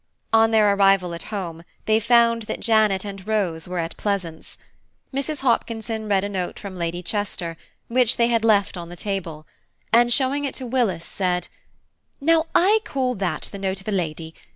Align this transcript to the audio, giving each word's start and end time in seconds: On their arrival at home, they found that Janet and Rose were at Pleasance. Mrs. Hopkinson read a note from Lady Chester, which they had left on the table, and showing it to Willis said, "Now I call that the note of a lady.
On 0.33 0.49
their 0.49 0.73
arrival 0.73 1.13
at 1.13 1.21
home, 1.29 1.63
they 1.85 1.99
found 1.99 2.41
that 2.49 2.59
Janet 2.59 3.05
and 3.05 3.27
Rose 3.27 3.67
were 3.67 3.77
at 3.77 3.95
Pleasance. 3.97 4.57
Mrs. 5.13 5.41
Hopkinson 5.41 6.09
read 6.09 6.23
a 6.23 6.27
note 6.29 6.57
from 6.57 6.75
Lady 6.75 7.03
Chester, 7.03 7.55
which 7.87 8.17
they 8.17 8.25
had 8.25 8.43
left 8.43 8.77
on 8.77 8.89
the 8.89 8.95
table, 8.95 9.45
and 9.93 10.11
showing 10.11 10.43
it 10.43 10.55
to 10.55 10.65
Willis 10.65 11.05
said, 11.05 11.49
"Now 12.19 12.47
I 12.55 12.79
call 12.83 13.13
that 13.13 13.49
the 13.51 13.59
note 13.59 13.79
of 13.79 13.87
a 13.87 13.91
lady. 13.91 14.33